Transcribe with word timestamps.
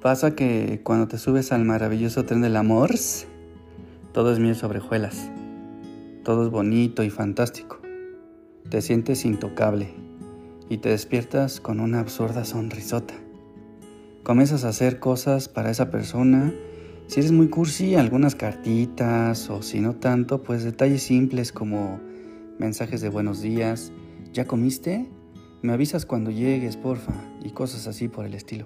Pasa 0.00 0.34
que 0.34 0.80
cuando 0.82 1.08
te 1.08 1.18
subes 1.18 1.52
al 1.52 1.66
maravilloso 1.66 2.24
tren 2.24 2.40
del 2.40 2.56
amor, 2.56 2.94
todo 4.14 4.32
es 4.32 4.38
miel 4.38 4.56
sobre 4.56 4.78
hojuelas. 4.78 5.30
Todo 6.24 6.44
es 6.44 6.50
bonito 6.50 7.02
y 7.02 7.10
fantástico. 7.10 7.80
Te 8.70 8.80
sientes 8.80 9.26
intocable 9.26 9.90
y 10.70 10.78
te 10.78 10.88
despiertas 10.88 11.60
con 11.60 11.80
una 11.80 12.00
absurda 12.00 12.46
sonrisota. 12.46 13.12
Comienzas 14.22 14.64
a 14.64 14.70
hacer 14.70 15.00
cosas 15.00 15.50
para 15.50 15.70
esa 15.70 15.90
persona. 15.90 16.54
Si 17.06 17.20
eres 17.20 17.32
muy 17.32 17.50
cursi, 17.50 17.94
algunas 17.94 18.34
cartitas 18.34 19.50
o 19.50 19.60
si 19.60 19.80
no 19.80 19.96
tanto, 19.96 20.42
pues 20.42 20.64
detalles 20.64 21.02
simples 21.02 21.52
como 21.52 22.00
mensajes 22.58 23.02
de 23.02 23.10
buenos 23.10 23.42
días. 23.42 23.92
¿Ya 24.32 24.46
comiste? 24.46 25.10
Me 25.60 25.74
avisas 25.74 26.06
cuando 26.06 26.30
llegues, 26.30 26.78
porfa, 26.78 27.12
y 27.44 27.50
cosas 27.50 27.86
así 27.86 28.08
por 28.08 28.24
el 28.24 28.32
estilo. 28.32 28.64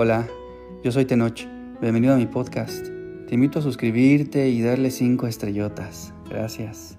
Hola, 0.00 0.28
yo 0.84 0.92
soy 0.92 1.06
Tenoch. 1.06 1.40
Bienvenido 1.80 2.14
a 2.14 2.16
mi 2.16 2.26
podcast. 2.26 2.86
Te 3.26 3.34
invito 3.34 3.58
a 3.58 3.62
suscribirte 3.62 4.48
y 4.48 4.62
darle 4.62 4.92
5 4.92 5.26
estrellotas. 5.26 6.14
Gracias. 6.30 6.96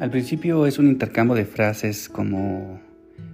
Al 0.00 0.10
principio 0.10 0.64
es 0.64 0.78
un 0.78 0.86
intercambio 0.86 1.36
de 1.36 1.44
frases 1.44 2.08
como 2.08 2.80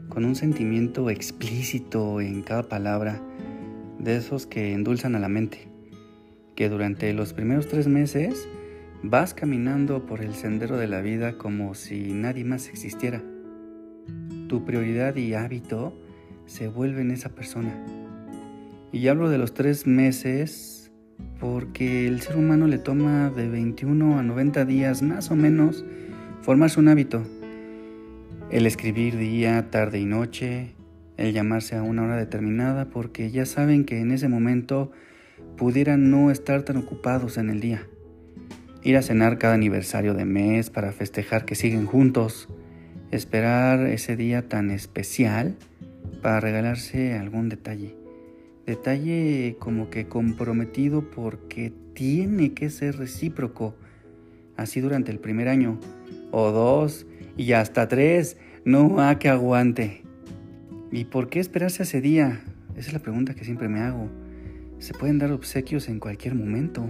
con 0.08 0.24
un 0.24 0.34
sentimiento 0.34 1.08
explícito 1.08 2.20
en 2.20 2.42
cada 2.42 2.64
palabra 2.64 3.22
de 3.98 4.16
esos 4.16 4.46
que 4.46 4.72
endulzan 4.72 5.14
a 5.14 5.18
la 5.18 5.28
mente, 5.28 5.68
que 6.54 6.68
durante 6.68 7.12
los 7.12 7.32
primeros 7.32 7.68
tres 7.68 7.88
meses 7.88 8.48
vas 9.02 9.34
caminando 9.34 10.06
por 10.06 10.20
el 10.20 10.34
sendero 10.34 10.76
de 10.76 10.88
la 10.88 11.00
vida 11.00 11.38
como 11.38 11.74
si 11.74 12.12
nadie 12.12 12.44
más 12.44 12.68
existiera. 12.68 13.22
Tu 14.48 14.64
prioridad 14.64 15.16
y 15.16 15.34
hábito 15.34 15.96
se 16.46 16.68
vuelven 16.68 17.10
esa 17.10 17.30
persona. 17.30 17.74
Y 18.92 19.08
hablo 19.08 19.28
de 19.28 19.38
los 19.38 19.54
tres 19.54 19.86
meses 19.86 20.90
porque 21.40 22.06
el 22.06 22.20
ser 22.20 22.36
humano 22.36 22.66
le 22.66 22.78
toma 22.78 23.30
de 23.30 23.48
21 23.48 24.18
a 24.18 24.22
90 24.22 24.64
días 24.64 25.02
más 25.02 25.30
o 25.30 25.36
menos 25.36 25.84
formarse 26.42 26.80
un 26.80 26.88
hábito. 26.88 27.22
El 28.50 28.66
escribir 28.66 29.16
día, 29.16 29.70
tarde 29.70 29.98
y 29.98 30.04
noche, 30.04 30.75
el 31.16 31.32
llamarse 31.32 31.76
a 31.76 31.82
una 31.82 32.04
hora 32.04 32.16
determinada 32.16 32.86
porque 32.86 33.30
ya 33.30 33.46
saben 33.46 33.84
que 33.84 34.00
en 34.00 34.10
ese 34.10 34.28
momento 34.28 34.92
pudieran 35.56 36.10
no 36.10 36.30
estar 36.30 36.62
tan 36.62 36.76
ocupados 36.76 37.38
en 37.38 37.50
el 37.50 37.60
día. 37.60 37.86
Ir 38.82 38.96
a 38.96 39.02
cenar 39.02 39.38
cada 39.38 39.54
aniversario 39.54 40.14
de 40.14 40.24
mes 40.24 40.70
para 40.70 40.92
festejar 40.92 41.44
que 41.44 41.54
siguen 41.54 41.86
juntos. 41.86 42.48
Esperar 43.10 43.86
ese 43.86 44.16
día 44.16 44.48
tan 44.48 44.70
especial 44.70 45.56
para 46.22 46.40
regalarse 46.40 47.14
algún 47.14 47.48
detalle. 47.48 47.96
Detalle 48.66 49.56
como 49.58 49.90
que 49.90 50.06
comprometido 50.06 51.10
porque 51.10 51.72
tiene 51.94 52.52
que 52.52 52.70
ser 52.70 52.96
recíproco. 52.96 53.74
Así 54.56 54.80
durante 54.80 55.12
el 55.12 55.18
primer 55.18 55.48
año, 55.48 55.78
o 56.30 56.50
dos, 56.50 57.06
y 57.36 57.52
hasta 57.52 57.88
tres. 57.88 58.36
No 58.64 59.00
a 59.00 59.18
que 59.18 59.28
aguante. 59.28 60.05
¿Y 60.96 61.04
por 61.04 61.28
qué 61.28 61.40
esperarse 61.40 61.82
a 61.82 61.84
ese 61.84 62.00
día? 62.00 62.40
Esa 62.74 62.86
es 62.88 62.92
la 62.94 63.00
pregunta 63.00 63.34
que 63.34 63.44
siempre 63.44 63.68
me 63.68 63.80
hago. 63.80 64.08
Se 64.78 64.94
pueden 64.94 65.18
dar 65.18 65.30
obsequios 65.30 65.90
en 65.90 66.00
cualquier 66.00 66.34
momento. 66.34 66.86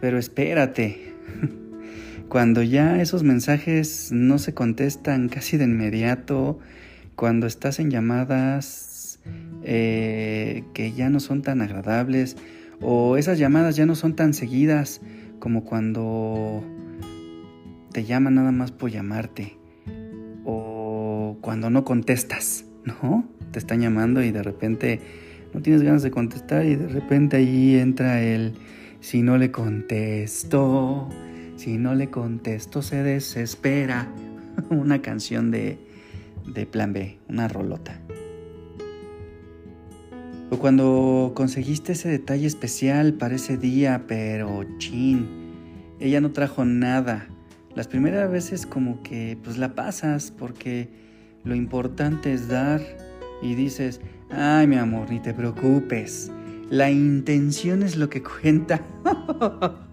Pero 0.00 0.18
espérate. 0.18 1.12
Cuando 2.30 2.62
ya 2.62 2.98
esos 3.02 3.24
mensajes 3.24 4.10
no 4.10 4.38
se 4.38 4.54
contestan 4.54 5.28
casi 5.28 5.58
de 5.58 5.64
inmediato, 5.64 6.58
cuando 7.14 7.46
estás 7.46 7.78
en 7.78 7.90
llamadas 7.90 9.20
eh, 9.62 10.64
que 10.72 10.92
ya 10.92 11.10
no 11.10 11.20
son 11.20 11.42
tan 11.42 11.60
agradables, 11.60 12.38
o 12.80 13.18
esas 13.18 13.38
llamadas 13.38 13.76
ya 13.76 13.84
no 13.84 13.96
son 13.96 14.16
tan 14.16 14.32
seguidas 14.32 15.02
como 15.40 15.62
cuando 15.62 16.64
te 17.92 18.04
llaman 18.06 18.36
nada 18.36 18.50
más 18.50 18.72
por 18.72 18.90
llamarte 18.90 19.58
cuando 21.44 21.68
no 21.68 21.84
contestas, 21.84 22.64
¿no? 22.84 23.28
Te 23.52 23.58
están 23.58 23.82
llamando 23.82 24.22
y 24.22 24.32
de 24.32 24.42
repente 24.42 25.00
no 25.52 25.60
tienes 25.60 25.82
ganas 25.82 26.02
de 26.02 26.10
contestar 26.10 26.64
y 26.64 26.74
de 26.74 26.88
repente 26.88 27.36
ahí 27.36 27.76
entra 27.76 28.22
el, 28.22 28.54
si 29.00 29.20
no 29.20 29.36
le 29.36 29.50
contesto, 29.50 31.06
si 31.56 31.76
no 31.76 31.94
le 31.94 32.08
contesto 32.08 32.80
se 32.80 33.02
desespera. 33.02 34.08
una 34.70 35.02
canción 35.02 35.50
de, 35.50 35.78
de 36.46 36.64
Plan 36.64 36.94
B, 36.94 37.18
una 37.28 37.46
rolota. 37.46 38.00
O 40.50 40.58
cuando 40.58 41.32
conseguiste 41.34 41.92
ese 41.92 42.08
detalle 42.08 42.46
especial 42.46 43.12
para 43.12 43.34
ese 43.34 43.58
día, 43.58 44.04
pero 44.08 44.64
chin, 44.78 45.28
ella 46.00 46.22
no 46.22 46.32
trajo 46.32 46.64
nada. 46.64 47.28
Las 47.74 47.86
primeras 47.86 48.30
veces 48.30 48.64
como 48.64 49.02
que 49.02 49.36
pues 49.44 49.58
la 49.58 49.74
pasas 49.74 50.30
porque 50.30 51.03
lo 51.44 51.54
importante 51.54 52.32
es 52.32 52.48
dar 52.48 52.80
y 53.42 53.54
dices, 53.54 54.00
ay 54.30 54.66
mi 54.66 54.76
amor, 54.76 55.10
ni 55.10 55.20
te 55.20 55.34
preocupes. 55.34 56.32
La 56.70 56.90
intención 56.90 57.82
es 57.82 57.96
lo 57.96 58.08
que 58.08 58.22
cuenta. 58.22 58.80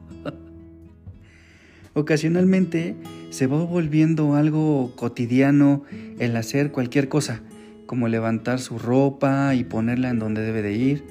Ocasionalmente 1.94 2.96
se 3.30 3.48
va 3.48 3.64
volviendo 3.64 4.36
algo 4.36 4.94
cotidiano 4.96 5.84
el 6.20 6.38
hacer 6.38 6.72
cualquier 6.72 7.10
cosa, 7.10 7.42
como 7.86 8.08
levantar 8.08 8.60
su 8.60 8.80
ropa 8.80 9.54
y 9.54 9.66
ponerla 9.66 10.10
en 10.10 10.20
donde 10.20 10.42
debe 10.42 10.62
de 10.62 10.74
ir, 10.74 11.04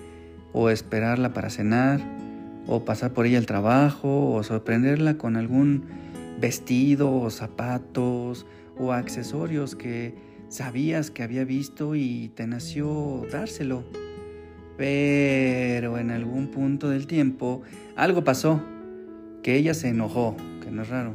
o 0.55 0.71
esperarla 0.71 1.35
para 1.35 1.51
cenar, 1.51 2.01
o 2.67 2.87
pasar 2.87 3.13
por 3.13 3.27
ella 3.27 3.37
al 3.37 3.45
trabajo, 3.45 4.33
o 4.33 4.43
sorprenderla 4.43 5.19
con 5.19 5.37
algún 5.37 5.85
vestido 6.41 7.15
o 7.15 7.29
zapatos 7.29 8.47
o 8.79 8.93
accesorios 8.93 9.77
que 9.77 10.30
sabías 10.51 11.11
que 11.11 11.23
había 11.23 11.45
visto 11.45 11.95
y 11.95 12.31
te 12.35 12.47
nació 12.47 13.27
dárselo. 13.33 13.85
Pero 14.77 15.99
en 15.99 16.11
algún 16.11 16.49
punto 16.49 16.91
del 16.91 17.07
tiempo 17.07 17.63
algo 17.97 18.25
pasó, 18.25 18.61
que 19.43 19.57
ella 19.57 19.73
se 19.73 19.89
enojó, 19.89 20.37
que 20.63 20.71
no 20.71 20.83
es 20.83 20.89
raro, 20.89 21.15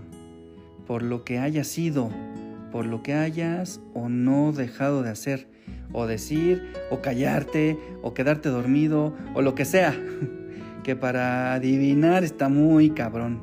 por 0.88 1.04
lo 1.04 1.24
que 1.24 1.38
haya 1.38 1.64
sido, 1.64 2.10
por 2.72 2.86
lo 2.86 3.04
que 3.04 3.14
hayas 3.14 3.82
o 3.94 4.10
no 4.10 4.52
dejado 4.52 5.04
de 5.04 5.10
hacer, 5.10 5.48
o 5.92 6.08
decir, 6.08 6.72
o 6.90 7.02
callarte, 7.02 7.78
o 8.02 8.14
quedarte 8.14 8.50
dormido, 8.50 9.16
o 9.34 9.42
lo 9.42 9.56
que 9.56 9.66
sea, 9.66 9.96
que 10.84 10.96
para 10.96 11.54
adivinar 11.54 12.24
está 12.24 12.50
muy 12.50 12.92
cabrón. 12.92 13.42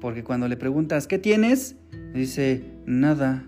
Porque 0.00 0.22
cuando 0.22 0.48
le 0.48 0.56
preguntas, 0.56 1.06
¿qué 1.06 1.18
tienes? 1.18 1.76
Dice, 2.12 2.62
nada. 2.84 3.44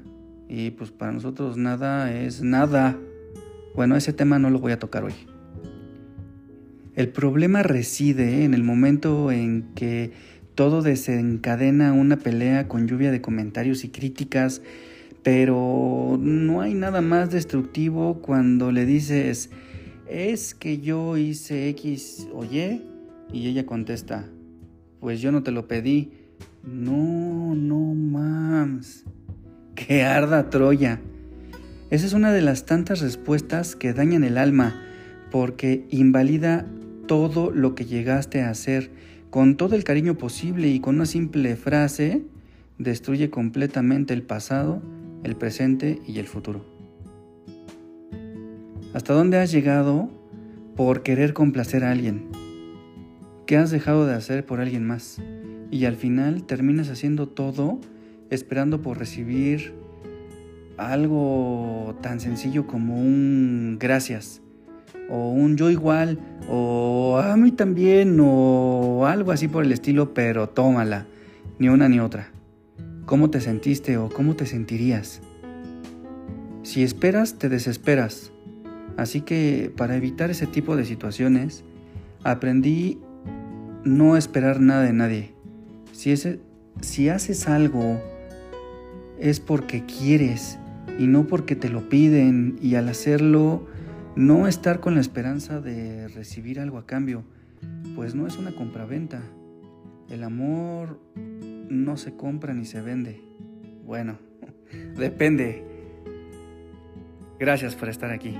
Y 0.48 0.70
pues 0.70 0.90
para 0.90 1.12
nosotros 1.12 1.56
nada 1.56 2.12
es 2.12 2.42
nada. 2.42 2.96
Bueno, 3.74 3.96
ese 3.96 4.12
tema 4.12 4.38
no 4.38 4.50
lo 4.50 4.58
voy 4.58 4.72
a 4.72 4.78
tocar 4.78 5.04
hoy. 5.04 5.14
El 6.94 7.08
problema 7.08 7.62
reside 7.62 8.44
en 8.44 8.54
el 8.54 8.62
momento 8.62 9.30
en 9.30 9.74
que 9.74 10.12
todo 10.54 10.80
desencadena 10.80 11.92
una 11.92 12.16
pelea 12.16 12.68
con 12.68 12.88
lluvia 12.88 13.10
de 13.10 13.20
comentarios 13.20 13.84
y 13.84 13.90
críticas, 13.90 14.62
pero 15.22 16.16
no 16.18 16.62
hay 16.62 16.72
nada 16.72 17.02
más 17.02 17.30
destructivo 17.30 18.22
cuando 18.22 18.72
le 18.72 18.86
dices, 18.86 19.50
es 20.08 20.54
que 20.54 20.78
yo 20.78 21.18
hice 21.18 21.68
X 21.68 22.28
o 22.32 22.44
Y, 22.44 22.82
y 23.30 23.48
ella 23.48 23.66
contesta, 23.66 24.24
pues 25.00 25.20
yo 25.20 25.32
no 25.32 25.42
te 25.42 25.50
lo 25.50 25.68
pedí. 25.68 26.12
No, 26.64 27.54
no 27.54 27.94
mams 27.94 29.04
que 29.86 30.02
arda 30.02 30.50
Troya. 30.50 31.00
Esa 31.90 32.06
es 32.06 32.12
una 32.12 32.32
de 32.32 32.42
las 32.42 32.66
tantas 32.66 33.00
respuestas 33.00 33.76
que 33.76 33.92
dañan 33.92 34.24
el 34.24 34.36
alma, 34.36 34.82
porque 35.30 35.86
invalida 35.90 36.66
todo 37.06 37.52
lo 37.52 37.76
que 37.76 37.84
llegaste 37.84 38.42
a 38.42 38.50
hacer, 38.50 38.90
con 39.30 39.56
todo 39.56 39.76
el 39.76 39.84
cariño 39.84 40.18
posible 40.18 40.68
y 40.68 40.80
con 40.80 40.96
una 40.96 41.06
simple 41.06 41.54
frase, 41.54 42.24
destruye 42.78 43.30
completamente 43.30 44.12
el 44.12 44.22
pasado, 44.22 44.82
el 45.22 45.36
presente 45.36 46.00
y 46.04 46.18
el 46.18 46.26
futuro. 46.26 46.64
¿Hasta 48.92 49.12
dónde 49.14 49.38
has 49.38 49.52
llegado 49.52 50.10
por 50.74 51.04
querer 51.04 51.32
complacer 51.32 51.84
a 51.84 51.92
alguien? 51.92 52.24
¿Qué 53.46 53.56
has 53.56 53.70
dejado 53.70 54.04
de 54.04 54.14
hacer 54.14 54.44
por 54.44 54.58
alguien 54.58 54.84
más? 54.84 55.22
Y 55.70 55.84
al 55.84 55.94
final 55.94 56.42
terminas 56.42 56.88
haciendo 56.88 57.28
todo 57.28 57.78
esperando 58.30 58.82
por 58.82 58.98
recibir 58.98 59.74
algo 60.76 61.96
tan 62.02 62.20
sencillo 62.20 62.66
como 62.66 62.96
un 62.96 63.78
gracias 63.80 64.42
o 65.08 65.30
un 65.30 65.56
yo 65.56 65.70
igual 65.70 66.18
o 66.48 67.18
a 67.22 67.36
mí 67.36 67.52
también 67.52 68.18
o 68.20 69.06
algo 69.06 69.32
así 69.32 69.48
por 69.48 69.64
el 69.64 69.72
estilo, 69.72 70.14
pero 70.14 70.48
tómala, 70.48 71.06
ni 71.58 71.68
una 71.68 71.88
ni 71.88 72.00
otra. 72.00 72.30
¿Cómo 73.04 73.30
te 73.30 73.40
sentiste 73.40 73.98
o 73.98 74.08
cómo 74.08 74.34
te 74.34 74.46
sentirías? 74.46 75.20
Si 76.62 76.82
esperas, 76.82 77.38
te 77.38 77.48
desesperas. 77.48 78.32
Así 78.96 79.20
que 79.20 79.72
para 79.76 79.96
evitar 79.96 80.30
ese 80.30 80.46
tipo 80.46 80.76
de 80.76 80.84
situaciones, 80.84 81.64
aprendí 82.24 82.98
no 83.84 84.16
esperar 84.16 84.60
nada 84.60 84.82
de 84.82 84.92
nadie. 84.92 85.34
Si, 85.92 86.12
si 86.80 87.08
haces 87.08 87.46
algo 87.46 88.00
es 89.20 89.40
porque 89.40 89.84
quieres 89.84 90.58
y 90.98 91.06
no 91.06 91.26
porque 91.26 91.56
te 91.56 91.68
lo 91.68 91.88
piden 91.88 92.58
y 92.60 92.74
al 92.74 92.88
hacerlo 92.88 93.66
no 94.14 94.48
estar 94.48 94.80
con 94.80 94.94
la 94.94 95.00
esperanza 95.00 95.60
de 95.60 96.08
recibir 96.08 96.58
algo 96.60 96.78
a 96.78 96.86
cambio, 96.86 97.24
pues 97.94 98.14
no 98.14 98.26
es 98.26 98.38
una 98.38 98.52
compraventa. 98.52 99.22
El 100.08 100.22
amor 100.22 101.00
no 101.68 101.96
se 101.96 102.14
compra 102.16 102.54
ni 102.54 102.64
se 102.64 102.80
vende. 102.80 103.20
Bueno, 103.84 104.18
depende. 104.96 105.64
Gracias 107.38 107.74
por 107.74 107.88
estar 107.88 108.10
aquí. 108.10 108.34